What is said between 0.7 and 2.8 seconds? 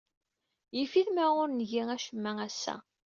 Yif-it ma ur ngi acemma ass-a.